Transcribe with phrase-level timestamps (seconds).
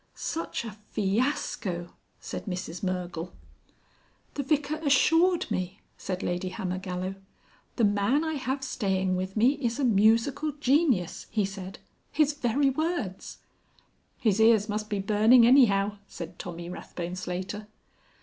[0.15, 3.33] "Such a fiasco!" said Mrs Mergle.
[4.33, 7.13] "The Vicar assured me," said Lady Hammergallow.
[7.75, 11.77] "'The man I have staying with me is a musical genius,' he said.
[12.11, 13.41] His very words."
[14.17, 17.67] "His ears must be burning anyhow," said Tommy Rathbone Slater.